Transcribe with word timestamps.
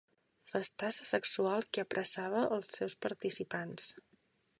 Festassa 0.51 1.05
sexual 1.09 1.67
que 1.73 1.83
apressava 1.83 2.41
els 2.57 2.73
seus 2.79 2.97
participants. 3.07 3.93